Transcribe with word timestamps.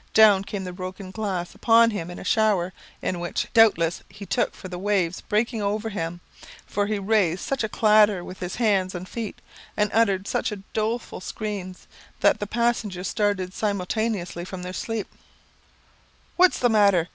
Down 0.15 0.43
came 0.43 0.63
the 0.63 0.73
broken 0.73 1.11
glass 1.11 1.53
upon 1.53 1.91
him 1.91 2.09
in 2.09 2.17
a 2.17 2.23
shower 2.23 2.73
which, 3.03 3.45
doubtless, 3.53 4.01
he 4.09 4.25
took 4.25 4.55
for 4.55 4.67
the 4.67 4.79
waves 4.79 5.21
breaking 5.21 5.61
over 5.61 5.89
him, 5.89 6.21
for 6.65 6.87
he 6.87 6.97
raised 6.97 7.41
such 7.43 7.63
a 7.63 7.69
clatter 7.69 8.23
with 8.23 8.39
his 8.39 8.55
hands 8.55 8.95
and 8.95 9.07
feet, 9.07 9.37
and 9.77 9.91
uttered 9.93 10.27
such 10.27 10.51
doleful 10.73 11.21
screams, 11.21 11.85
that 12.21 12.39
the 12.39 12.47
passengers 12.47 13.07
started 13.09 13.53
simultaneously 13.53 14.43
from 14.43 14.63
their 14.63 14.73
sleep, 14.73 15.05
"What's 16.35 16.57
the 16.57 16.67
matter? 16.69 17.07